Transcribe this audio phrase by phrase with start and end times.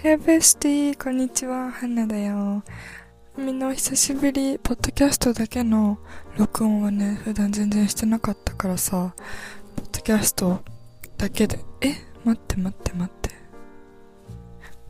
[0.00, 0.96] Hey bestie!
[0.96, 2.62] こんにちは、ハンナだよ。
[3.36, 4.56] みんなお久しぶり。
[4.60, 5.98] ポッドキャストだけの
[6.36, 9.12] 録音はね、普段全然してなかったからさ、
[9.74, 10.62] ポッドキャスト
[11.16, 13.30] だけで、え待って待って待って。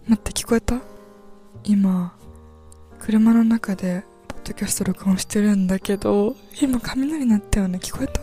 [0.08, 0.78] 待って、聞こえた？
[1.64, 2.14] 今、
[2.98, 7.78] 車の中で、ポッドキャスト録音してるんだけど、今雷鳴ったよね。
[7.78, 8.20] 聞こえた？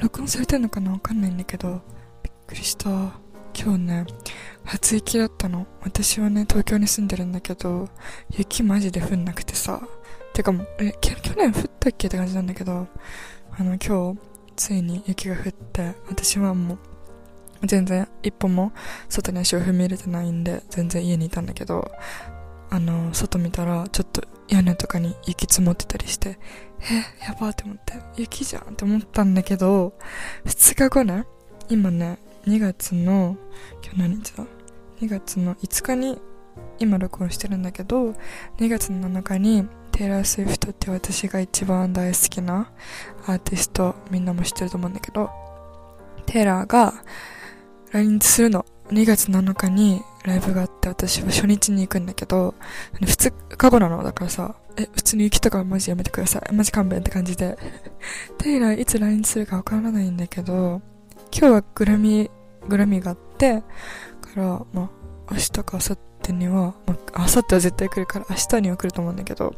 [0.00, 0.92] 録音されてんのかな？
[0.92, 1.82] わかんないんだけど、
[2.22, 2.90] びっくりした。
[3.58, 4.06] 今日ね、
[4.66, 5.66] 初雪だったの。
[5.82, 7.88] 私はね、東京に住んでるんだけど、
[8.36, 9.80] 雪マジで降んなくてさ。
[10.34, 12.88] てかも、え、去年降ったっけって感じなんだけど、
[13.58, 14.20] あの、今日、
[14.56, 16.78] ついに雪が降って、私はもう、
[17.66, 18.72] 全然一歩も
[19.08, 21.90] 外に足を踏み入れてないんで、全然家にいたんだけど、
[22.68, 26.38] あの、外見たら、ちょっと屋根とかに雪積もってたりして、
[27.20, 29.94] え、やばーって思って、雪じゃんって思ったんだけど、
[30.44, 31.24] 2日後ね、
[31.68, 33.36] 今ね、2月の、
[33.82, 34.44] 今日何日だ
[35.00, 36.20] ?2 月の5日に
[36.78, 38.14] 今録音してるんだけど、
[38.58, 42.70] 2月の7日にテイラー・スウィフトって私が一番大好きな
[43.26, 45.30] アーティスト、みんなも知ってると思うんだけど、
[46.26, 46.92] テイラーが
[47.92, 48.64] 来日するの。
[48.90, 52.54] 2月7日にライブがあって私は初日に行くんだけど、
[53.00, 54.02] 2日後なの。
[54.02, 56.54] だからさ、え、普通に雪とかマジやめてください。
[56.54, 57.58] マジ勘弁って感じで。
[58.38, 60.82] テイラーいつ来日するかわからないんだけど、
[61.32, 62.30] 今日はグラミー
[62.68, 63.62] グラミーがあって、
[64.36, 64.90] から、ま
[65.28, 69.54] あ、明日か明後日には、まあ、明後日は絶対来るから、明日には来ると思うんだけど、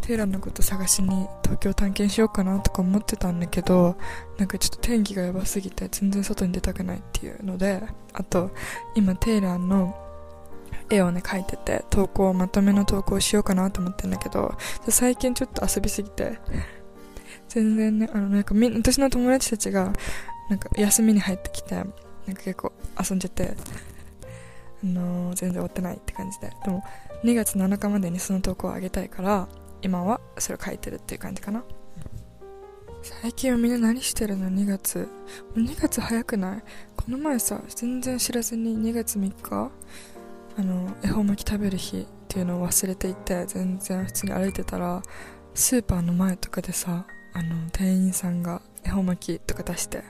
[0.00, 3.96] テイラーのこと探しに東京探検しようかなとか思ってたんだけど、
[4.38, 7.82] なんかちょっと天気がやばすぎて全然外に出たくないっていうので、
[8.14, 8.50] あと、
[8.94, 9.94] 今テイラーの
[10.88, 14.56] 絵をね、描いてて、投稿、まとめの投稿しようかなと思ってんだけど、
[14.88, 16.38] 最近ちょっと遊びすぎて、
[17.48, 19.92] 全然ね、あの、なんかみ、私の友達たちが、
[20.48, 23.56] なんか休みに入ってきて、なんか結構遊んじゃって、
[24.82, 26.52] あのー、全然終わってないって感じで。
[26.64, 26.82] でも、
[27.24, 29.48] 2月7日までにその投稿を上げたいから、
[29.82, 31.64] 今はそれを書いてるっていう感じかな。
[33.02, 35.08] 最近はみんな何してるの ?2 月。
[35.54, 36.62] 2月早くない？
[36.96, 39.70] この前さ、全然知らずに2月3日、
[40.58, 45.02] あの、恵方巻き食べる日っていうのを忘れていて、全然普通に歩いてたら、
[45.54, 50.02] スーパーの前とかでさ、あの、店員さんが恵方巻きとか出して、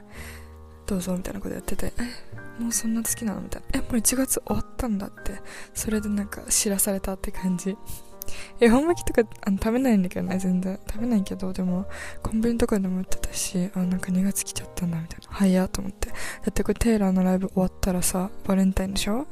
[0.86, 3.68] どうぞみたいなことやってて、え、もうそんな好きなのみたいな。
[3.74, 5.40] え、もう1月終わったんだって。
[5.74, 7.76] それでなんか知らされたって感じ。
[8.60, 10.78] え、本巻きとかあの食べないんだけどね、全然。
[10.86, 11.86] 食べないけど、でも、
[12.22, 15.26] コンビニとかでも売ってたし、あ、なんか2月来ちゃったんだ、みたいな。
[15.30, 16.08] 早と思って。
[16.08, 16.14] だ
[16.50, 19.26] ってこれテイラーのライブ終わったらさ、バレンタインでしょ？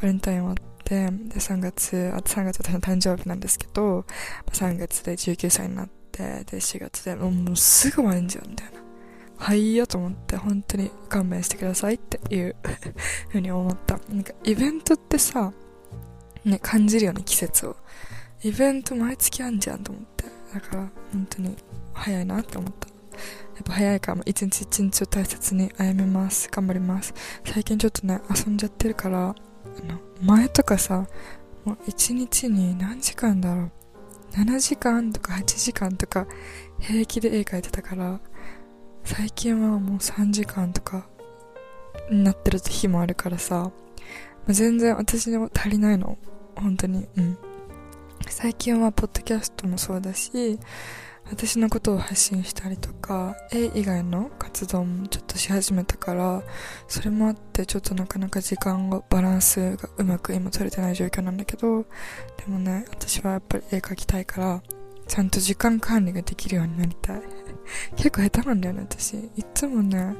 [0.00, 4.06] バレンタイン終わって、で、3月、あと3月私の誕生日なんですけど、
[4.52, 8.87] 3月で19歳になって、で、4月でもうもうすぐ終わるんじゃん、みたいな。
[9.38, 12.56] はいよと思って、本当に勘弁してくださいっていう
[13.30, 13.98] ふうに思った。
[14.10, 15.52] なんか、イベントってさ、
[16.44, 17.76] ね、感じるよね、季節を。
[18.42, 20.24] イベント毎月あんじゃんと思って。
[20.54, 21.56] だから、本当に
[21.92, 22.88] 早いなって思った。
[22.88, 22.94] や
[23.60, 26.48] っぱ早いから、一日一日を大切に歩みます。
[26.50, 27.14] 頑張ります。
[27.44, 29.34] 最近ちょっとね、遊んじゃってるから、あの、
[30.20, 31.06] 前とかさ、
[31.64, 33.70] もう一日に何時間だろう。
[34.32, 36.26] 7時間とか8時間とか
[36.78, 38.20] 平気で絵描いてたから、
[39.10, 41.06] 最近はもう3時間とか
[42.10, 43.72] になってる日もあるからさ、
[44.46, 46.18] 全然私にも足りないの。
[46.54, 47.08] 本当に。
[47.16, 47.38] うん。
[48.28, 50.60] 最近はポッドキャストもそうだし、
[51.24, 56.42] 私のことを発信したりとか、絵以外の活動もちょっとし始めたから、
[56.86, 61.86] それもあってちょっとなかなか時間が、バランスがうまく今取れてない状況なんだけど、
[62.36, 64.62] でもね、私はやっぱり絵描きたいから、
[65.08, 67.22] ちゃんと時間管理ができるようになりたい。
[67.96, 69.14] 結構下手なんだよね、私。
[69.14, 70.14] いつもね、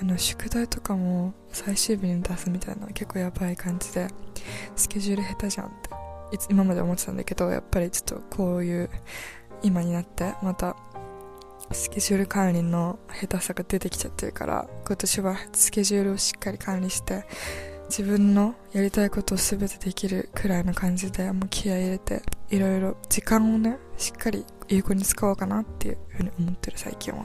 [0.00, 4.08] あの、宿題とかも最終日に出すみたいな結構やばい感じで、
[4.76, 8.90] スケジュール下手じゃんって、いつ今まで思ってたんだけど、やっぱりちょっとこういう、
[9.62, 10.76] 今になって、また、
[11.72, 17.24] スケジュール管理の下手さが出てきちゃってるから、今年はスケジュールをしっかり管理して、
[17.88, 27.22] 自分のやりたいことを全てできるくらいの感じで、もう気合い入れて、いろいろ時間をね、しっかり有効に使おうかなっていうふうに思ってる最近は。
[27.22, 27.24] っ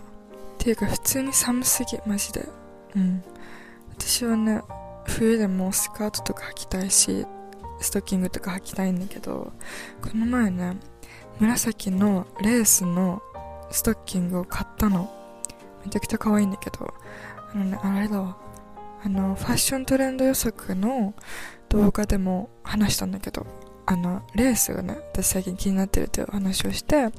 [0.57, 2.47] ていうか普通に寒すぎ、マジで。
[2.95, 3.23] うん。
[3.97, 4.61] 私はね、
[5.05, 7.25] 冬でもスカートとか履きたいし、
[7.81, 9.51] ストッキングとか履きたいんだけど、
[10.01, 10.77] この前ね、
[11.39, 13.21] 紫のレースの
[13.69, 15.11] ストッキングを買ったの。
[15.83, 16.93] めちゃくちゃ可愛いんだけど、
[17.53, 18.37] あのね、あれだわ。
[19.05, 21.13] あの、ファッショントレンド予測の
[21.69, 23.45] 動画でも話したんだけど、
[23.85, 27.09] あの、レースがね、私最近気になってるっていう話をして、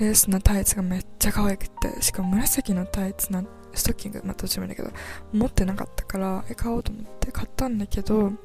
[0.00, 4.90] レースのタイツがめっちゃ可愛くて、しかも紫のタイツな、ストッキング、まあどっちもいいんだけど、
[5.32, 8.36] 持ってなかったから、え、買おうと思って買ったんだけど、ま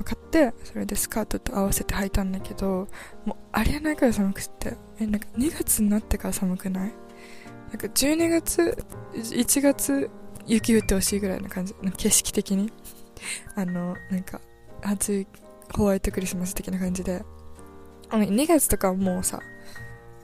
[0.00, 2.88] あ、買ってそれでスカートと合わせて履いたんだけど
[3.24, 6.92] もうありえないくらい寒くてえなんか2月になってから寒くない？
[7.70, 8.84] なんか12月
[9.14, 10.10] 1月
[10.46, 12.72] 雪降ってほしいぐらいな感じ景色的に。
[13.54, 14.40] あのなんか
[14.82, 15.26] 暑い
[15.74, 17.24] ホワイトクリスマス的な感じで。
[18.10, 19.40] 2月とかもうさ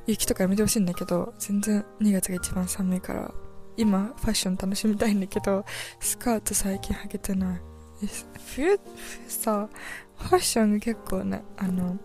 [0.06, 3.32] 雪とかやめてほしいんだけど全然2月が一番寒いから
[3.76, 5.64] 今ファッション楽しみたいんだけど
[6.00, 7.60] スカート最近履けてない
[8.54, 8.80] 冬冬
[9.28, 9.68] さ
[10.16, 11.98] ファッションが結構ねあの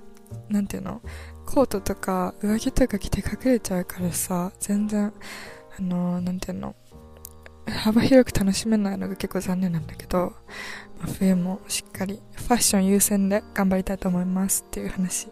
[0.49, 1.01] なんていうの
[1.45, 5.13] コートとか上着とか着て隠れちゃうからさ全然
[5.77, 6.75] あのなんていうの
[7.71, 10.33] 幅広く楽しめないのが結構残念なんだけど、
[10.99, 15.27] まあ、冬もしっかりファッション優先で頑張りたいと思いますっていう話。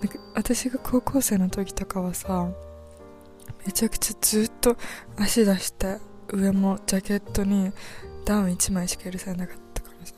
[0.00, 2.48] なんか私が高校生の時とかはさ
[3.66, 4.76] めちゃくちゃずっと
[5.16, 5.98] 足出して
[6.32, 7.72] 上もジャケットに
[8.24, 10.14] ダウン1枚しか許されなかったからさ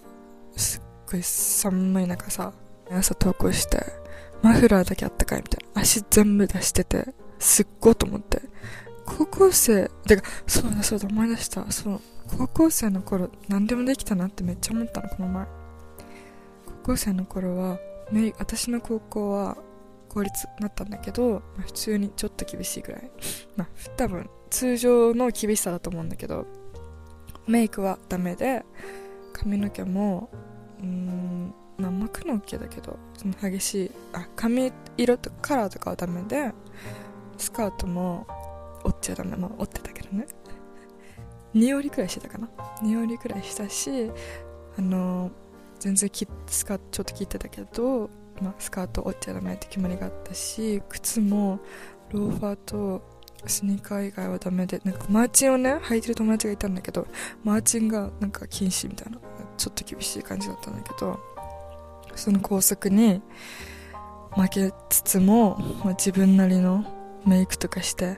[0.56, 2.52] すっごい寒い中さ
[2.90, 3.84] 朝投稿して
[4.42, 7.06] マフラーだけあったかいみたいな足全部出してて
[7.38, 8.40] すっごいと思って。
[9.04, 11.70] 高校生てかそうだそうだ思い出した。
[11.70, 12.00] そう。
[12.38, 15.46] 高校生の頃何でもできたなってめっちゃ思ったのこの前。
[16.66, 17.78] 高校生の頃は
[18.38, 19.56] 私の高校は
[20.08, 23.10] 公立だったんだけど、まあ、普通にちょっと厳しいぐらい。
[23.56, 26.46] まあ多分通常の厳しさだと思うんだけど
[27.46, 28.64] メイクはダメで
[29.32, 30.28] 髪の毛も
[30.78, 36.52] うーんまくの OK だけどその激しいあ髪色とカラーとかはダメで
[37.38, 38.26] スカートも
[38.84, 40.26] 折っちゃダメまあ折ってたけどね。
[41.54, 42.48] 2折りくらいしてたかな。
[42.82, 44.10] 2折りくらいしたし
[44.78, 45.30] あの
[45.80, 46.10] 全然
[46.46, 51.60] スカートちょっと切ってたけどまあ、スカート折っちゃダメって決まりがあったし靴も
[52.10, 53.02] ローファーと
[53.46, 57.06] スニーカー以外はダメでなんかマーチンをね履いてる友達がいたんだけど
[57.44, 59.18] マーチンがなんか禁止みたいな
[59.56, 61.18] ちょっと厳しい感じだったんだけど
[62.14, 63.22] その校則に
[64.34, 66.84] 負けつつも、まあ、自分なりの
[67.26, 68.16] メイクとかして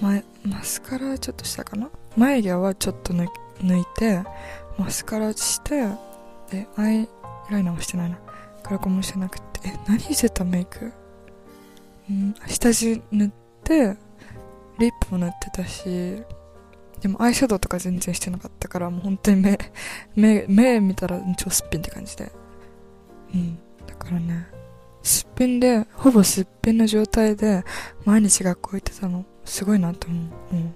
[0.00, 1.90] ママスカラちょっとしたかな？
[2.16, 4.22] 眉毛はちょっと抜いて
[4.78, 5.88] マスカラして
[6.50, 7.08] でアイ
[7.50, 8.16] ライナーもしてないな。
[8.62, 9.60] からかもしてなくて。
[9.64, 10.92] え何してたメイク？
[12.10, 13.30] ん下地塗っ
[13.62, 13.96] て
[14.78, 15.84] リップも塗ってたし
[17.00, 19.58] でもアイシャドウとか全然してなかったからもう本当に目
[20.16, 22.32] 目目見たら超すっぴんって感じで。
[23.34, 24.46] うんだからね
[25.02, 27.64] すっぴんでほぼすっぴんの状態で
[28.04, 29.24] 毎日学校行ってたの。
[29.50, 30.16] すごいなと思
[30.52, 30.74] う、うん、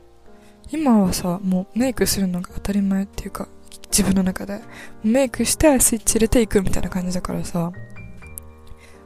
[0.72, 3.48] 今はさもうメイクするのが当たり前っていうか
[3.84, 4.60] 自分の中で。
[5.04, 7.70] メイクしてスイッチ入れていくみたいな感じだからさ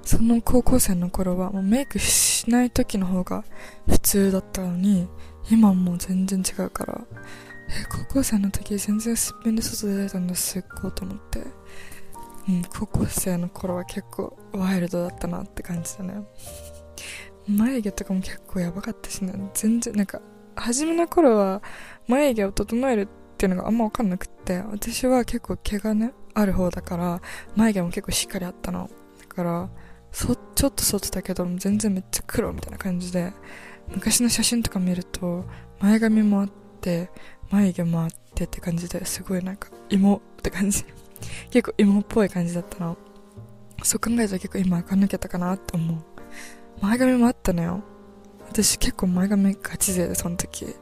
[0.03, 3.45] その高校生の頃はもうメイクしない時の方が
[3.87, 5.07] 普通だったのに
[5.51, 7.01] 今もう全然違うから。
[7.71, 11.41] え高校生の時全然すっぴんで外出れたんだすっごいと思って。
[12.49, 16.23] うん高校生の頃は結構ワイルドだったなって感じだね。
[17.49, 20.21] 眉毛とかも結構やばかったしね全然なんか
[20.55, 21.63] 初めの頃は
[22.07, 23.09] 眉毛を整えるっ
[23.39, 27.21] ていうのがあんま分かんなくって私は結構毛がねある方だから
[27.57, 28.91] 眉毛も結構しっかりあったの。
[29.21, 29.71] だから
[30.11, 33.33] そちょっと剃ってたけど全然めっちゃ黒みたいな感じで
[33.89, 35.45] 昔の写真とか見ると
[35.81, 36.51] 前髪もあっ
[36.81, 37.11] て
[37.51, 40.85] 眉毛もあってって感じですごいなんか芋って感じ。
[41.51, 42.97] 結構芋っぽい感じだったの。
[43.83, 46.18] そう考えたら結構今垢抜けたかなって思う。
[46.81, 47.83] 前髪もあったのよ。
[48.51, 50.75] 私結構前髪ガチ勢でその時。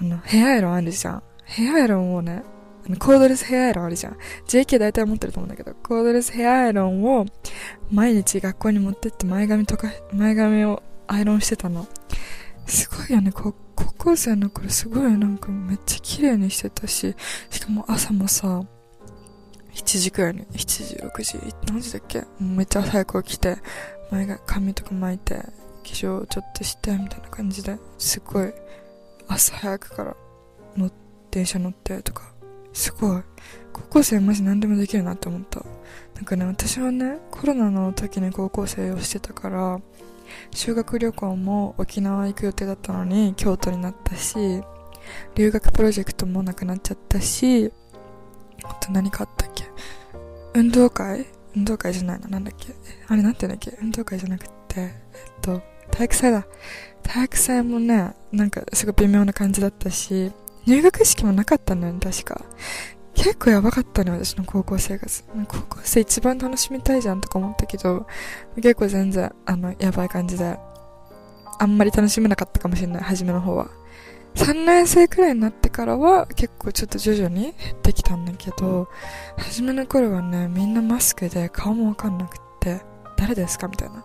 [0.00, 1.22] あのヘアアイロンあるじゃん。
[1.44, 2.42] ヘアアイロンをね
[2.86, 4.16] あのコードレスヘアアイロンあるじゃん。
[4.46, 7.26] JK 大体持ってると思うんだけど、コードレスヘアアイロンを
[7.90, 11.86] 毎日学校に持ってって前髪とか、前髪をアイロンしてたの。
[12.66, 13.52] すごいよね、高
[13.98, 17.14] 校生の頃すごいなんかめっちゃ綺麗にしてたし、
[17.50, 18.62] しかも朝もさ、
[19.74, 20.56] 7時くらいに、7
[20.86, 22.24] 時、6時、何時だっけ？
[22.40, 23.58] めっちゃ早く起きて、
[24.12, 25.42] 前が髪とか巻いて、化
[25.84, 28.52] 粧ちょっとして、みたいな感じで、すごい
[29.26, 30.16] 朝早くから
[30.76, 30.90] 乗
[31.30, 32.30] 電車乗ってとか
[32.72, 33.22] すごい。
[33.72, 35.64] 高校生マジ何でもできるなって思った。
[36.14, 39.80] なんかね、私はね、コロナの時に高校生をしてたから、
[40.50, 44.62] 修学旅行も沖縄行く予定だったのに京都になったし、
[45.34, 47.72] 留学プロジェクトもなくなっちゃったし、
[48.62, 49.64] あと何かあったっけ？
[50.54, 52.28] 運動会運動会じゃないの？
[52.28, 52.74] なんだっけ？
[53.08, 53.76] あれなんて言うんだっけ？
[53.82, 54.90] 運動会じゃなくて、えっ
[55.40, 56.46] と、体育祭だ。
[57.02, 60.32] 体育祭もね、なんかすごい微妙な感じだったし、
[60.66, 62.44] 入学式もなかったのよ、確か。
[63.14, 65.24] 結構やばかったね、私の高校生活。
[65.48, 68.06] 高校生一番楽しみたいじゃんとか思ったけど、
[68.56, 70.56] 結構全然、あの、やばい感じで、
[71.58, 73.68] あんまり楽しめなかったかもしれない、初めの方は。
[74.34, 78.88] 3年生くらいになってからは結構ちょっと徐々に減ってきたんだけど、
[79.36, 82.80] 初めの頃はね、みんなマスクで顔もわかんなくって、
[83.16, 84.04] 誰ですかみたいな。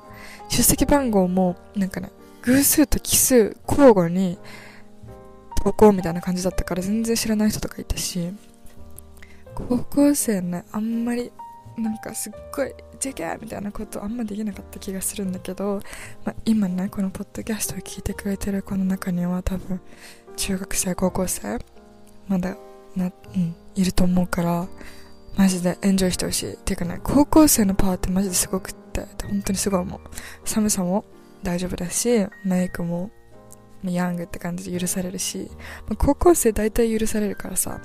[0.49, 2.11] 出席番号も、なんかね、
[2.43, 4.37] 偶数と奇数交互に
[5.63, 8.31] 投稿みたいな感じだったから全然知らない人とかいたし、
[9.55, 11.31] 高校生ね、あんまり、
[11.77, 15.81] なんかすっごい、ジェケーみたいなことあんまできなかった気がするんだけど、
[16.25, 19.79] まあ、今ね、このポッドキャストを聞いてくれてる子の中には多分、
[20.35, 21.59] 中学生、高校生、
[22.27, 22.55] まだ、
[22.95, 24.67] な、うん、いると思うから、
[25.35, 26.57] マジでエンジョイしてほしい。
[26.57, 29.99] ていうかね、高校生のパワーってマジですごくって、本当にすごい思う。
[30.45, 31.05] 寒さも
[31.43, 33.11] 大丈夫だし、メイクも
[33.83, 35.49] ヤングって感じで許されるし
[35.87, 37.79] ま、高校生大体許されるからさ、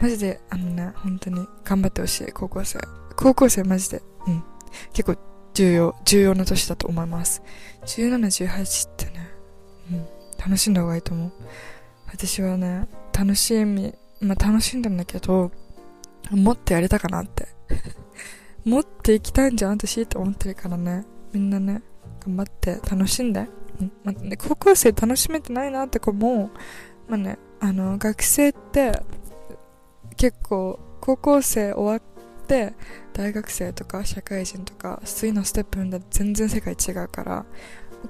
[0.00, 2.78] マジで、あのね、本当に頑張ってほしい、高校生。
[3.16, 4.44] 高校生マジで、うん。
[4.92, 5.20] 結構
[5.54, 7.42] 重要、重要な年だと思います。
[7.86, 9.28] 17、18ってね、
[9.90, 10.06] うん、
[10.38, 11.32] 楽しんだ方がいいと思う。
[12.06, 15.50] 私はね、楽しみ、まあ楽しんだんだけど、
[16.30, 17.48] もっとやれたかなって。
[18.64, 21.04] もっと行きたいんじゃん、私って思ってるからね。
[21.32, 21.82] みんなね、
[22.24, 23.48] 頑張って楽しんで。
[23.80, 26.50] うんまあね、高校生楽しめてないなって子も、
[27.08, 28.92] まあね、あの、学生って
[30.16, 32.17] 結構高校生終わっ
[32.48, 32.74] て
[33.12, 37.46] 大学生とか社会人とか次のステップ踏んだ全然世界違うから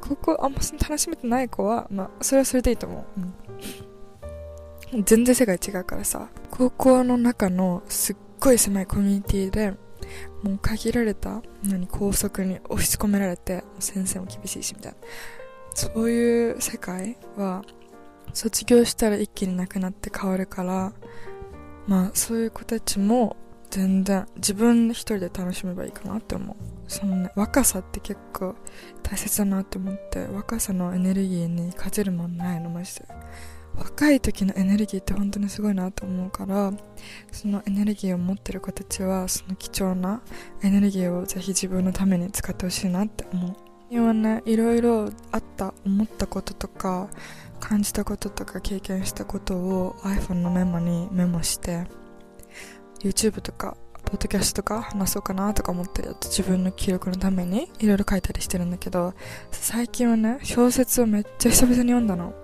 [0.01, 3.21] 高校あんま楽しめてない子は、まあ、それはそれでいいと思う。
[4.95, 5.05] うん。
[5.05, 6.29] 全然世界違うからさ。
[6.51, 9.71] 高校の中のすっごい狭いコミュニティで
[10.43, 14.99] もう限られた何高速に押し込められて先生も厳しいしみたいな。
[15.75, 17.65] そういう世界は
[18.35, 20.93] 卒業したら一気になくなって変わるから
[21.87, 23.37] まあそういう子たちも
[23.71, 26.57] 全然自分一人で楽しめばいいかなって思う。
[26.87, 28.55] そのね若さって結構
[29.03, 33.07] 大切だなって思って若さのエネルギーに勝てるもんないのマジで。
[33.77, 36.73] 若い時のエネルギーって本当にすごいなと思うから
[37.31, 40.21] そのエネルギーを持ってる子たちはその貴重な
[40.63, 43.57] エネルギーをぜひ自分のために使ってほしいなって思う。
[43.91, 47.09] 今ねいろいろあった思ったこととか
[47.61, 51.87] 感じたこととか経験したことを iPhone のメモにメモして
[53.01, 59.13] YouTube とかポッドキャストとか話そうかなとか思ってるやつ自分の記録のためにいろいろ書いたりしてるんだけど
[59.51, 62.35] 最近はね小説をめっちゃ久々に読んだの。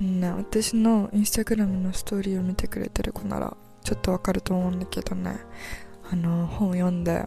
[0.00, 5.36] あのね、私のインスタグラムのストーリーを見てくれてる子ならちょっとわかると思うんだけどね。
[6.10, 7.26] あの本を読んで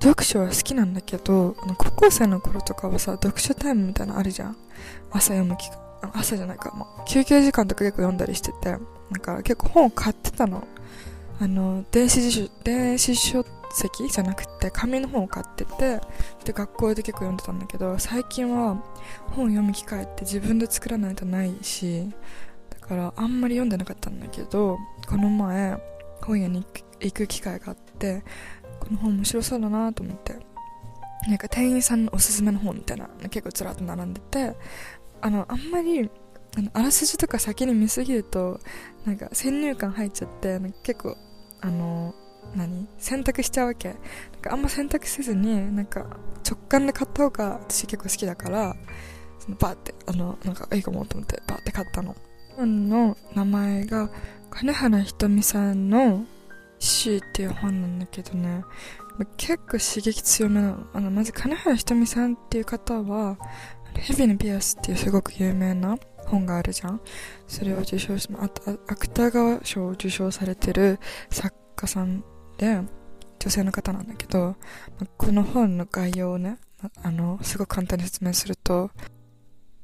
[0.00, 4.56] 読書は好きなんだけど高校生の頃とかはさ読書タイムみたいなのあるじゃん。
[5.10, 5.56] 朝読む
[6.14, 8.76] 朝じゃないか、まあ、休憩時間とか結構読んだりしてて
[9.12, 10.66] だか結構本を買ってたの。
[11.40, 16.00] あの電子辞書電子書籍じゃなくて紙の本を買ってて
[16.44, 18.74] で学校で結構読んでたんだけど最近は
[19.28, 22.10] 本を読む機会って自分で作らないとないし
[22.68, 24.76] だからあんまり読んでなかったんだけど
[25.08, 25.80] この前
[26.20, 26.64] 本屋に
[27.00, 28.22] 行く機会があって
[28.78, 30.36] この本面白そうだなと思って
[31.26, 34.54] なんか店員さんのおすすめの本みたいな結構ずらっと並んでて
[35.22, 36.10] あのあんまり
[36.56, 38.60] あのあらすじとか先に見すぎると
[39.06, 41.16] なんか先入観入っちゃって結構
[41.60, 42.14] あの
[42.54, 42.88] 何？
[42.98, 43.88] 選択しちゃうわけ。
[43.88, 43.96] なん
[44.40, 46.06] かあんま選択せずになんか
[46.48, 48.76] 直感で買った方が私結構好きだから
[49.38, 52.16] そのバーってあのなんかいいかもと思ってバーって買ったの。
[52.56, 54.10] 本の名前が
[54.50, 56.24] 金原ひとみさんの
[56.80, 58.64] 「シー」っていう本なんだけどね。
[59.36, 60.86] 結構刺激強めなの。
[60.94, 63.36] あのまず金原ひとみさんっていう方は
[63.94, 65.96] ヘビのピアスっていうすごく有名な
[66.30, 67.00] 本があるじゃん
[67.46, 68.28] それを受賞し
[68.86, 70.98] 芥川賞を受賞されてる
[71.30, 72.22] 作家さん
[72.58, 72.80] で、
[73.38, 74.56] 女性の方なんだけど、
[75.16, 76.58] この本の概要をね、
[77.02, 78.90] あの、すごく簡単に説明すると、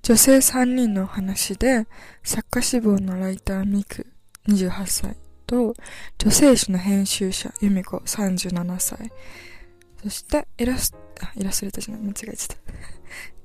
[0.03, 1.87] 女性3人の話で、
[2.23, 4.07] 作家志望のライターミク
[4.47, 5.75] 28歳と、
[6.19, 9.11] 女性誌の編集者由美子37歳、
[10.03, 10.99] そしてイラスト、
[11.37, 13.36] イラストレーターじゃない、間違えちゃった。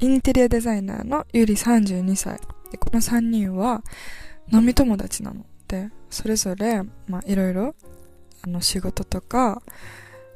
[0.00, 2.38] インテリアデザイナーのゆり32歳。
[2.70, 3.82] で、この3人は
[4.52, 7.74] 飲み友達なので、それぞれ、まあ、いろいろ
[8.42, 9.62] あの仕事とか、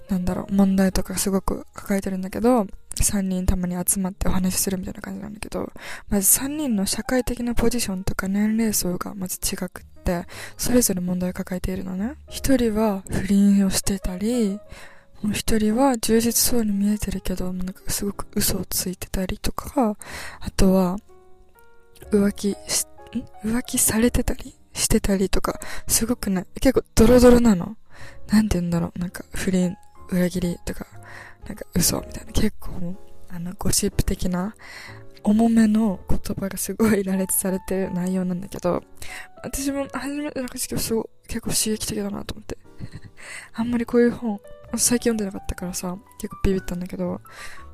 [0.08, 2.66] なんだろう、問題とかすごく抱えてるんだけど、
[2.96, 5.72] 3人たまに集まってお話しするみたいな感じなんだけど、
[6.08, 10.26] まず3人の社会的なポジションとか年齢層がまず違くって、
[10.56, 12.16] それぞれ問題を抱えているのね。
[12.30, 14.58] 1人は不倫をしてたり、
[15.22, 19.96] もう1人は充実そうに見えてるけど、なんかすごく嘘をついてたりとか、
[20.40, 20.98] あとは、
[22.10, 22.86] 浮気し、
[23.44, 23.48] ん？
[23.48, 27.76] 浮気されてたりしてたりとか、すごくね、結構ドロドロなの。
[28.28, 29.76] なんて言うんだろう、なんか不倫、
[30.10, 30.86] 裏切りとか、
[31.46, 32.96] なんか嘘みたいな、結構
[33.28, 34.54] あの、ゴシップ的な、
[35.24, 38.82] 重めの言葉がすごい羅列されてる内容なんだけど、
[39.42, 42.58] 私も初めてなんかすごい結構刺激的だなと思って。
[43.54, 44.40] あんまりこういう本、
[44.76, 47.20] 最近読んでなかったからさ、結構ビビったんだけど、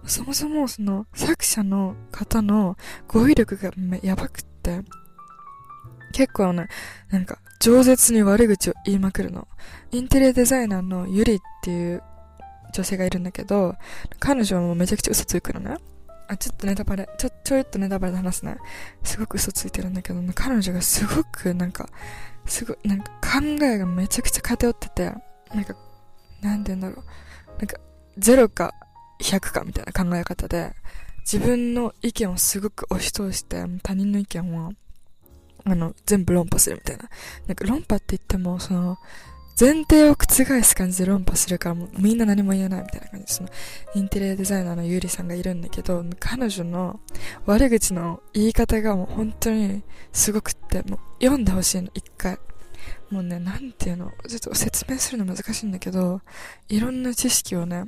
[0.05, 2.77] そもそもその作者の方の
[3.07, 3.71] 語彙力が
[4.03, 4.83] やばくって、
[6.13, 6.69] 結構ね、
[7.11, 9.47] なんか、饒舌に悪口を言いまくるの。
[9.91, 12.03] インテリアデザイナーのユリっていう
[12.73, 13.77] 女性がいるんだけど、
[14.19, 15.77] 彼女はもうめちゃくちゃ嘘つくのね。
[16.29, 18.59] あ、ちょっとネタバレ、ちょ、ちょいっとネタバレで話すね。
[19.03, 21.89] すごく嘘ついてるんだけど、彼女がすごくなんか、
[22.47, 25.15] すごい、なんか考えがめちゃくちゃ偏ってて、
[25.55, 25.75] なんか、
[26.41, 27.05] なんて言うんだろう。
[27.59, 27.79] なんか、
[28.19, 28.75] 0か
[29.21, 30.75] 100かみたいな考え方で、
[31.21, 34.73] 自分の意見をすごく押し通して、他人の意見は
[35.65, 37.09] あの、全部論破するみたいな。
[37.47, 38.99] なんか論破って言っても、その、
[39.61, 43.49] 前提を覆す感じで論破するからもうみんな何も言えないみたいな感じその、
[43.95, 47.01] インテリアデザイナーのゆうりさんがいるんだけど、彼女の
[47.45, 52.39] 悪口の言い方がもう本当にすごくって、もう読んでほしいの、一回。
[53.11, 56.21] もうね、なんていうの、ちょっと説明するの難しいんだけど、
[56.69, 57.85] いろんな知識をね、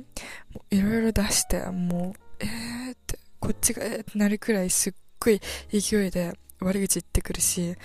[0.71, 5.39] いろいろ出して、もう、えーって、こっちがえーってなるくらいすっごい
[5.71, 7.75] 勢いで悪口言ってくるし、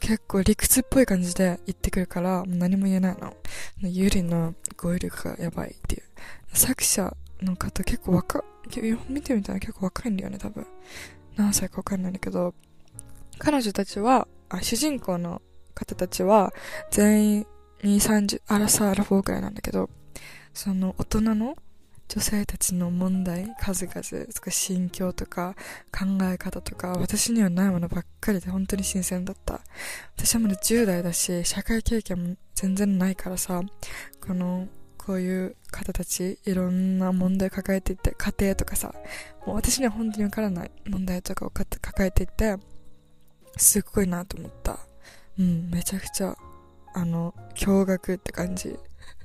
[0.00, 3.34] 結構理屈っぽい感じで言ってくるから、もう何も言えないの。
[3.82, 6.02] ゆりの語彙力がやばいっていう。
[6.52, 8.44] 作者の方結構若、
[9.08, 10.66] 見てみたら結構若いんだよね、多分。
[11.36, 12.54] 何歳かわかんないんだけど、
[13.38, 15.40] 彼女たちは、あ主人公の
[15.74, 16.52] 方たちは、
[16.90, 17.46] 全員
[17.82, 19.90] 2、30、アラサー、アラフォーくらいなんだけど、
[20.54, 21.56] その大人の
[22.08, 25.54] 女性たちの問題、数々、とか心境とか
[25.90, 29.62] 考え方とか、私にはないものばっかりで本当に新鮮だった。
[30.16, 33.62] 私はまだ10代だし、社会経験も全然ないからさ、
[34.20, 38.94] この、こういう方たち、いろんな問題抱えていて、家庭とかさ、
[39.46, 42.58] もう私には本当にわからない問題とかを抱えていて、
[43.56, 44.78] すっごいなと思った。
[45.38, 46.36] うん、めちゃくちゃ、
[46.94, 48.78] あの、驚愕って感じ。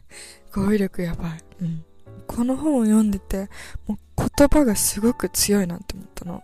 [0.54, 1.44] 語彙力やばい。
[1.62, 1.86] うん。
[2.28, 3.50] この本を読んでて、
[3.88, 3.98] もう
[4.38, 6.44] 言葉がすごく強いなって思ったの。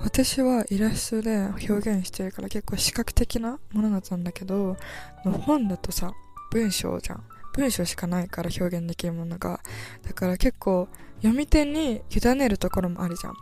[0.00, 4.76] 私はイラストで表現してるから結構視覚的なものだったんだけど、
[5.24, 6.12] 本だとさ、
[6.50, 7.24] 文章じゃん。
[7.54, 9.60] 文章しかないから表現できるものが。
[10.02, 13.34] だから結構読み手に委ねるところもあるじゃん。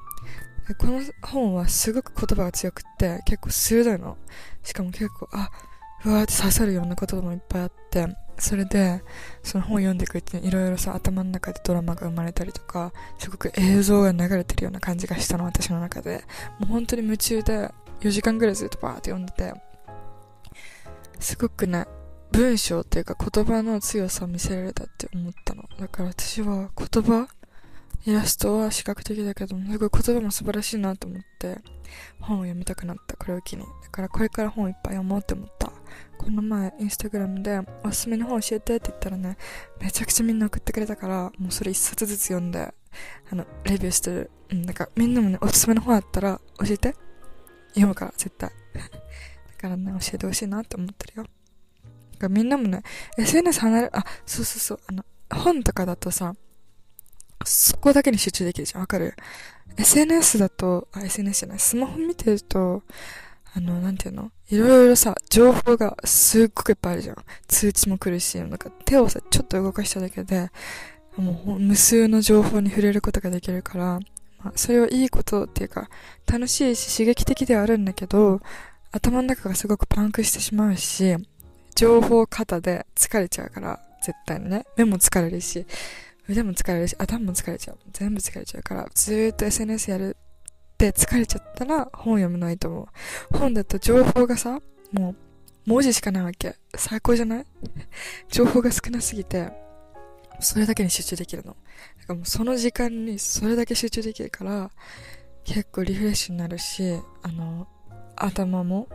[0.78, 4.16] この本はすごく言葉が強くって結構鋭いの。
[4.62, 5.50] しかも結構、あ、
[6.04, 8.06] うわーって刺さるような言葉もいっぱいあって、
[8.38, 9.02] それで、
[9.42, 16.24] その本を読んでいくうちにいろいろさ、頭の中でドラマが生まれたりとか、すごく映像が流れてるような感じがしたの、私の中で。
[16.58, 17.70] もう本当に夢中で、
[18.00, 19.54] 4時間ぐらいずっとバーって読んでて、
[21.20, 21.86] すごくね、
[22.32, 25.64] 文章っていうか言葉の強さを見せられたって思ったの。
[25.78, 27.28] だから私は言葉
[28.04, 31.58] イラストは視覚的だけど、すごい言葉も素晴らしいなと思って、
[32.20, 33.62] 本を読みたくなった、これを機に。
[33.62, 35.72] だからこれから本をいっぱい読もうって思った。
[36.18, 39.36] この前、インスタグラムで、おすすめの本教えてって言ったらね、
[39.80, 42.74] めちゃくちゃみんな送ってくれたから、もうそれ一冊ずつ読んで、
[43.30, 44.30] あの、レビューしてる。
[44.50, 46.94] うん、だからみんなもね、おすすめの本あったら教えて。
[47.68, 48.50] 読むから、絶対。
[48.74, 48.82] だ
[49.58, 51.22] からね、教えてほしいなって思ってるよ。
[51.22, 51.32] だか
[52.22, 52.82] らみんなもね、
[53.16, 56.34] SNS 離れ、あ、そうそうそう、あの、本とかだとさ、
[57.44, 58.80] そこだけに集中できるじゃん。
[58.80, 59.14] わかる
[59.76, 62.82] ?SNS だと、あ、SNS じゃない、スマホ見てると、
[63.54, 64.30] あの、なんていうの？
[64.48, 67.16] いろいろさ、情報がすっごくいっぱいあるじゃん。
[67.48, 70.50] 通知も来るし、なんか手をさ、ちょっと動かしただけで、
[71.16, 74.00] もう無数の情報に触れることができるから、
[74.42, 75.88] まあ、それはいいことっていうか、
[76.26, 78.40] 楽しいし刺激的ではあるんだけど、
[78.90, 81.16] 頭の中がすごくパンクしてしまうし、
[81.74, 84.66] 情報過多で疲れちゃうから、絶対にね。
[84.76, 85.66] 目も疲れるし、
[86.28, 87.78] 腕も疲れるし、頭も疲れちゃう。
[87.92, 92.88] 全部疲れちゃうから、ずーっと SNS やるって疲れちゃったら本読むのいいと思
[93.32, 93.36] う。
[93.36, 94.60] 本だと情報がさ、
[94.92, 95.16] もう
[95.66, 96.56] 文字しかないわけ。
[96.76, 97.46] 最高じゃない？
[98.28, 99.52] 情報が少なすぎて、
[100.40, 101.50] それだけに集中できるの。
[101.52, 101.58] だか
[102.08, 104.70] らもうその時間にそれだけ集中できるから、
[105.44, 107.66] 結構リフレッシュになるし、あの、
[108.16, 108.88] 頭も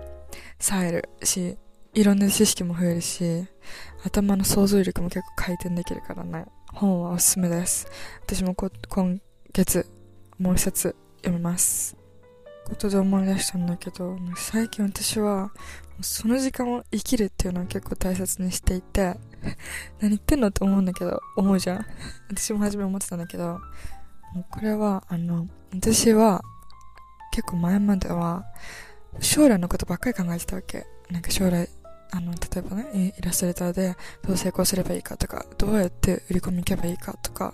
[0.59, 1.57] 冴えるし、
[1.93, 3.45] いろんな知識も増えるし、
[4.05, 6.45] 頭の想像力も結構回転できるからね。
[6.73, 7.88] 本はおすすめです。
[8.21, 9.21] 私も今
[9.53, 9.86] 月、
[10.38, 11.95] もう一冊読みます。
[12.65, 15.51] ことで思い出したんだけど、最近私は、
[16.01, 19.17] その時間を生きるっていうのを結構大切にしていて、
[19.99, 21.86] 何言ってんのって思うんだけど、思うじゃん。
[22.30, 23.60] 私も初め思ってたんだけど、
[24.51, 26.43] これは、あの、私は、
[27.32, 28.45] 結構前までは、
[29.19, 30.86] 将来のことばっかり考えてたわけ。
[31.10, 31.69] なんか将来、
[32.11, 37.53] あの、例えばね、イラストレーターでどう成功すればいいかとか、どうやって売り込み行けばいいかとか、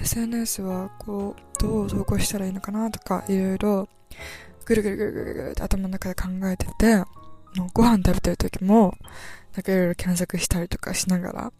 [0.00, 3.88] SNS はこう、どう投稿したらいいのかなとか、いろいろ、
[4.64, 6.96] ぐるぐるぐるぐるぐるって頭の中で考えてて、
[7.56, 8.96] もうご飯食べてる時も、
[9.54, 11.52] なんかいろいろ検索したりとかしながら、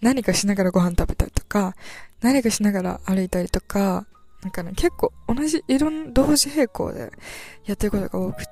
[0.00, 1.74] 何かしながらご飯食べたりとか、
[2.20, 4.06] 何かしながら歩いたりとか、
[4.42, 7.10] なんかね、結構同じ、いろんな、同時並行で
[7.64, 8.50] やってることが多くて、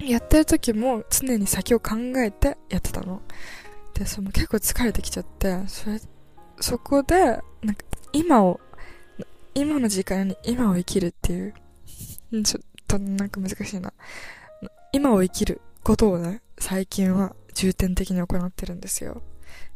[0.00, 3.22] やってる時も常に先を考えてやってたの。
[3.94, 6.00] で、その結構疲れてきちゃって、それ、
[6.60, 7.14] そこで、
[7.62, 8.60] なんか今を、
[9.54, 11.54] 今の時間に今を生きるっていう、
[12.44, 13.92] ちょっとなんか難しいな。
[14.92, 19.22] 今を生きることをね、最近は重点的に行ってるんですよ。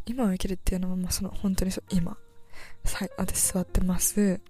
[0.07, 2.17] 今を生きるっていうのはもうその本当にそう、今。
[2.85, 4.41] さい、私座ってます。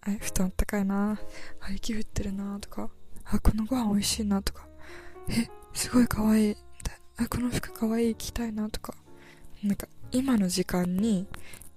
[0.00, 1.18] はい、布団あったかいな。
[1.60, 2.90] あ、雪降ってるなとか。
[3.24, 4.66] あ、このご飯美味しいなとか。
[5.28, 6.50] え、すごい可愛い。
[6.52, 6.56] い
[7.18, 7.24] な。
[7.24, 8.14] あ、この服可愛い。
[8.14, 8.94] 着たいなとか。
[9.62, 11.26] なんか、今の時間に、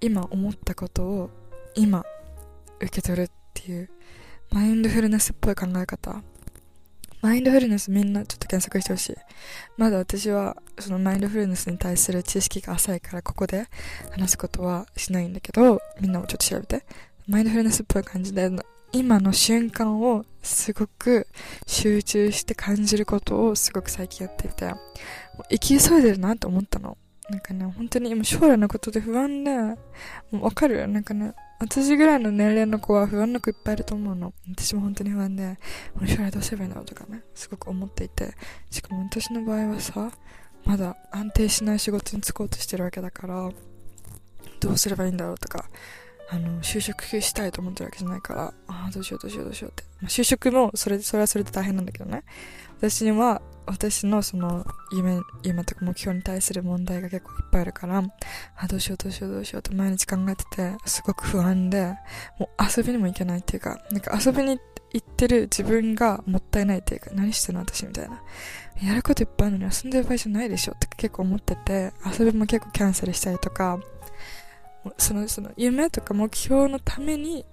[0.02, 1.30] 今思ったことを、
[1.76, 2.06] 今、
[2.80, 3.90] 受け取るっていう、
[4.52, 6.22] マインドフルネスっぽい考え方。
[7.22, 9.16] マインドフルネスみんなちょっと検索してほしい。
[9.76, 13.66] まだ私はそのマインドフルネスに対する知識が浅いからここで
[14.12, 16.86] 話すことはしないんだけど、みんなもちょっと調べて。
[17.28, 18.50] マインドフルネスっぽい感じで、
[18.92, 21.28] 今の瞬間をすごく
[21.66, 24.74] 集中して感じることをすごく最近やっていて、
[25.50, 26.98] 生き急いでるなと思ったの。
[27.30, 29.76] なんかね、本当に今将来のことで不安で、も
[30.34, 34.34] うわかるなんかね、私ぐらいの年齢の子は不安な子いっぱいいると思うの。
[34.56, 35.60] 私も本当に不安で、
[35.96, 38.34] もう将来どうすればいいんだろうとかね、すごく思っていて。
[38.70, 40.12] しかも私の場合はさ、
[40.64, 43.52] まだ安定しない仕事に就こうとしてるわけだから、
[44.60, 45.66] どうすればいいんだろうとか、
[46.30, 49.84] あの、就職したいと思ってるわけじゃないから、ああ、どうしようどうしようどうしようって。
[50.02, 52.24] まあ、就職も、それ、それはそれで大変なんだけどね。
[52.78, 58.04] 私には、私のその夢、夢とか目標に対する問題が結構いっぱいあるから、あ
[58.56, 61.96] あ、どうしようどうしようどうしようって毎日考えてて、すごく不安で、
[62.40, 64.60] もう遊びにも行けないっていうか、なんか遊びに
[64.94, 68.22] 行ってる自分がもったいないっていうか、何してんの私みたいな。
[68.82, 73.80] やることいっぱいあるのに遊んでる場合じゃないでしょって結構思ってて、遊びも結構キャンセルしたりとか、
[74.98, 77.46] その、その夢とか目標のために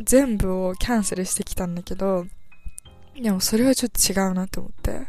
[0.00, 2.26] 全部をキャンセルしてきたんだけど、
[3.20, 5.08] でもそれはちょっと違うなと思って。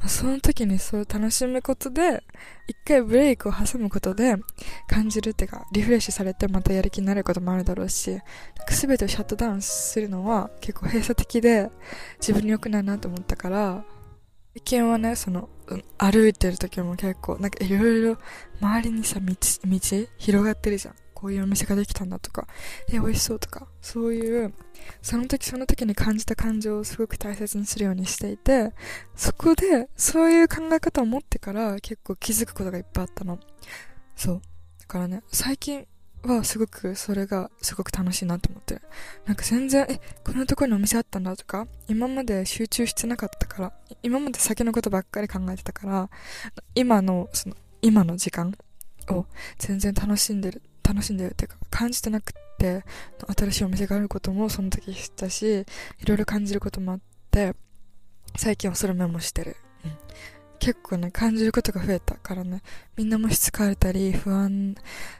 [0.00, 2.22] まあ、その時にそう楽しむことで、
[2.66, 4.36] 一回ブレイクを挟むことで
[4.88, 8.18] 感じるっていうか、リフレッシュされてまたやる気になることもあるだろうし、
[8.68, 11.70] すべてをシャットダウンするのは結構閉鎖的で
[12.18, 13.84] 自分に良くないなと思ったから、
[14.54, 15.48] 最近はね、その、
[15.98, 18.16] 歩いてる時も結構、なんかいろいろ
[18.60, 20.94] 周りにさ、道、道広がってるじゃん。
[21.20, 22.48] こういうお店ができたんだとか、
[22.88, 24.54] え、美味しそうとか、そういう、
[25.02, 28.72] その時その時に感じた感情をすごく大切にするようにしていて、
[29.14, 33.38] そこで、そういう考え方を持ってから結構気づくことがいっぱいあったの。
[34.16, 34.42] そう。
[34.78, 35.86] だからね、最近
[36.22, 38.82] はすごくそれがすごく楽しいなと思ってる。
[39.26, 46.10] なんか全然、え、こんなところにお店あったんだとか、今まで集中してなかったから、今まで先のことばっかり考えてたから、
[46.74, 48.54] 今の、その、今の時間
[49.10, 49.26] を
[49.58, 52.84] 全然楽しんでる楽しんでるっていうか感じてなくて
[53.36, 57.00] 新しいお店があることもその時知ったしいろいろ感じることもあっ
[57.30, 57.54] て
[58.36, 59.92] 最近はそれメモしてる、うん、
[60.58, 62.62] 結構ね感じることが増えたからね。
[62.96, 64.74] みんなもし疲れたり不安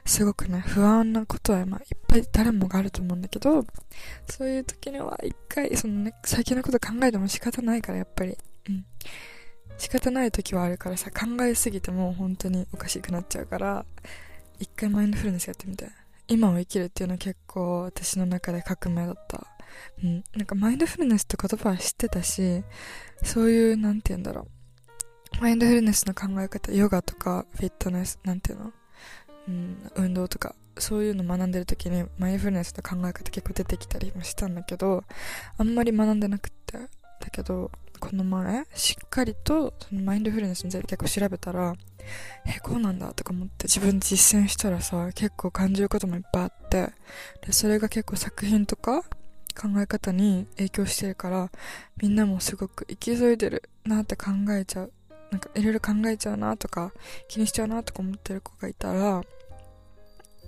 [0.05, 3.65] すごくね不安なことは、まあ、いっぱい誰もがあると思うんだけど
[4.29, 8.37] そういう時には一回そのね最近のこと考えても仕方ないからやっぱり。
[8.69, 8.85] うん。
[9.77, 13.83] 仕方ない時はあるからさ考えすぎても本当におかしくなっちゃうから
[14.61, 15.89] 一回マインドフルネスやってみて。
[16.27, 19.47] 今を生きるっていうのは結構私の中で革命だった。
[20.03, 20.23] うん。
[20.35, 22.63] なんかマインドフルネスって言葉は知ってたし、
[23.23, 24.47] そういう、なんて言うんだろ
[25.39, 25.41] う。
[25.41, 28.73] マインドフルネスの考え方、ヨガとかフィットネス、なんていうの？
[29.47, 35.03] うん、運動とか、そういうの学んでる時にマインドフルネスの考え方結構出てきたりもしたんだけど、
[35.57, 36.77] あんまり学んでなくって。
[36.77, 37.71] だけど、
[38.01, 41.73] この前、しっかりとそのマインドフルネスについて結構調べたら、
[42.45, 46.91] え、こうなんだとか思って自分実践したらさ、結構感じることもいっぱいあって、
[47.45, 49.03] で、それが結構作品とか
[49.53, 51.51] 考え方に影響してるから、
[52.01, 54.93] みんなもすごく生き急いでるなって考えちゃう。
[55.31, 56.91] なんかいろいろ考えちゃうなとか、
[57.29, 59.21] 気にしちゃうなとか思ってる子がいたら、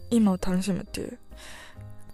[0.10, 1.20] 今を楽しむっていう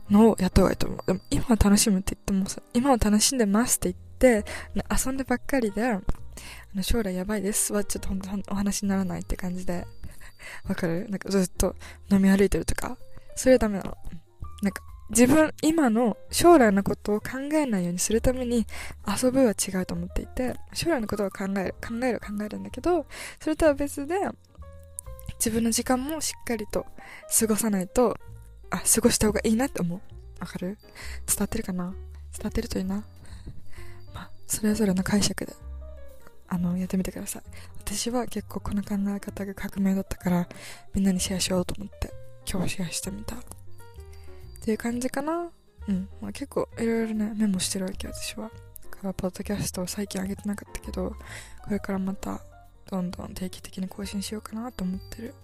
[0.10, 0.99] のをやった方がいいと思う。
[1.08, 6.01] でも今を楽しむって言ってもさ、今を楽しんでますって言って、遊んでばっかりで、あ
[6.75, 7.73] の将来やばいです。
[7.73, 9.86] はちょっと本当お話にならないって感じで、
[10.67, 11.08] わかる？
[11.10, 11.75] なんかずっと
[12.10, 12.97] 飲み歩いてるとか、
[13.36, 13.97] それはダメなの。
[14.62, 18.67] なんか、自分、今の将来のことを考えないようにするために
[19.08, 23.05] 遊ぶは違うと思っていて、将来のことを考える、考える、考えるんだけど、
[23.39, 24.15] それとは別で、
[25.39, 26.86] 自分の時間もしっかりと
[27.39, 28.17] 過ごさないと、
[28.69, 29.99] あ、過ごした方がいいなって思う。
[30.39, 30.77] わかる？
[31.25, 31.86] 伝わってるかな？
[31.86, 33.03] 伝わってるといいな。
[34.49, 35.53] それぞれの解釈で、
[36.47, 37.43] あの、やってみてください。
[37.85, 40.49] 私は結構この考え方が革命だったから、
[40.93, 42.12] みんなにシェアしようと思って、
[42.51, 43.35] 今日シェアしてみた。
[43.35, 43.39] っ
[44.62, 45.51] ていう感じかな。
[45.88, 46.09] うん。
[46.19, 48.49] まあ、結構いろいろね、メモしてるわけ、私は。
[48.83, 51.15] だから、ポッドキャストを最近上げてなかったけど、
[51.63, 52.41] これからまた、
[52.89, 55.35] どんどん定期的に更新しようかなと思ってる。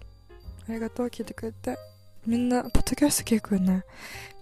[0.68, 1.78] ありがとう、聞いてくれて。
[2.26, 3.84] みんな、ポッドキャスト結構ね、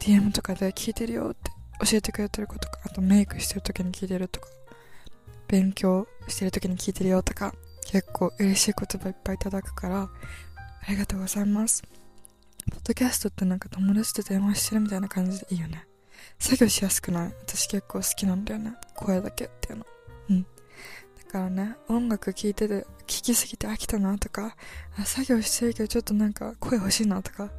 [0.00, 4.48] DM とかで聞いてるよって教えてくれてることか、あとメイクしてる時に聞いてるとか、
[5.48, 7.54] 勉強してる時に聞いてるよとか、
[7.86, 10.10] 結構嬉しい言葉いっぱいいただくから、あ
[10.88, 11.82] りがとうございます。
[12.70, 15.86] ポッドキャストってなんか友達と電話してるみたいな感じでいいよね。
[16.38, 17.34] 作業しやすくない？
[17.46, 18.72] 私結構好きなんだよね。
[18.94, 19.86] 声だけっていうの。
[20.30, 20.42] うん。
[20.42, 20.48] だ
[21.30, 24.56] からね、音楽聴いてて、聴きすぎて飽きたなとか、
[25.04, 27.50] 作業してるけどちょっとなんか声欲しいなとか、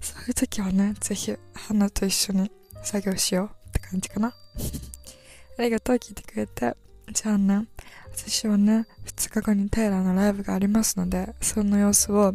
[0.00, 2.50] そういう時はね、ぜひ、花と一緒に
[2.82, 4.34] 作業しようって感じかな。
[5.58, 6.76] ありがとう、聞いてくれて。
[7.12, 7.66] じゃあね、
[8.12, 12.32] 私はね、2日後にテイラーのライブがありますので、その様子を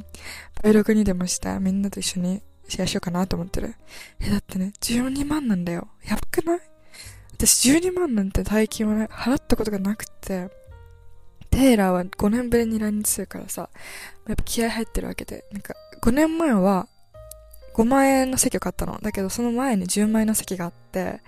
[0.64, 3.76] Vlog にでもしてみんなと一緒にシェアしようかなと思ってる。
[4.20, 5.88] え、だってね、12万なんだよ。
[6.04, 6.60] やばくない？
[7.34, 10.50] 私12万なんて大金はね、払ったことがなくて、
[11.50, 13.70] テイラーは5年ぶりに来日するからさ、
[14.28, 16.88] やっぱ気合入ってるわけで、なんか5年前は
[17.76, 18.98] 5万円の席を買ったの。
[19.02, 21.22] だけどその前に10万円の席があって、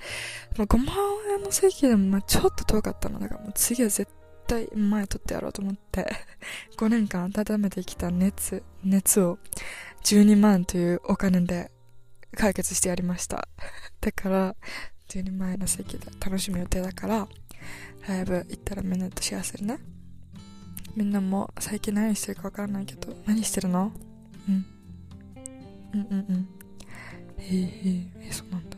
[0.56, 0.88] 5万
[1.36, 3.20] 円の席でもまあちょっと遠かったの。
[3.20, 4.10] だからもう次は絶
[4.48, 6.08] 対前取ってやろうと思って
[6.80, 9.40] 5年間温めてきた熱、熱を
[10.06, 11.70] 12万というお金で
[12.34, 13.50] 解決してやりました。
[14.00, 14.56] だから、
[15.10, 17.28] 12万円の席で楽しむ予定だから、
[18.08, 19.80] ライブ行ったらみんなとシェアするね。
[20.96, 23.92] みんなも最近何してるかわからないけど、何してるの？
[24.48, 24.77] うん。
[25.94, 26.50] うんうんうん。
[27.38, 28.78] へえへえ、そうなんだ。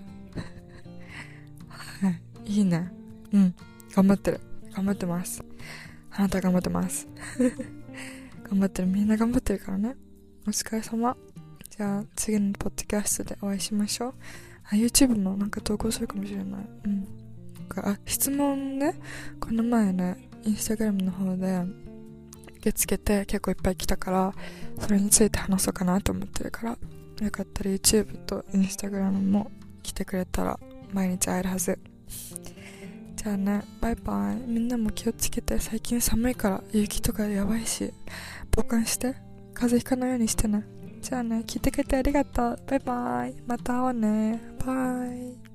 [2.01, 2.09] は
[2.45, 2.51] い。
[2.51, 2.91] いいね。
[3.33, 3.55] うん。
[3.93, 4.39] 頑張ってる。
[4.73, 5.43] 頑張ってます。
[6.11, 7.07] あなた頑張ってます。
[8.49, 8.87] 頑張ってる。
[8.87, 9.95] みんな頑張ってるからね。
[10.47, 11.15] お疲れ様。
[11.69, 14.13] じゃあ、次のポッドキャストでお会いしましょう。
[14.63, 16.69] あ、YouTube もなんか投稿するかもしれない。
[16.85, 17.07] うん。
[17.75, 18.95] あ、質問ね、
[19.39, 21.63] この前ね、インスタグラムの方で
[22.57, 24.33] 受け付けて結構いっぱい来たから、
[24.79, 26.77] それについて話そうかなと思ってるから、
[27.23, 29.51] よかったら YouTube と Instagram も
[29.83, 30.59] 来てくれたら
[30.93, 31.79] 毎日会えるはず。
[33.15, 34.35] じゃあね、バイバイ。
[34.47, 37.93] みんなも気をつけて、最近寒いから雪とかやばいし、
[38.49, 39.13] 防寒して、
[39.53, 40.63] 風邪ひかないようにしてね。
[41.01, 42.59] じゃあね、聞いてくれてありがとう。
[42.65, 43.35] バイバイ。
[43.45, 44.41] また会おうね。
[44.65, 45.48] バイ。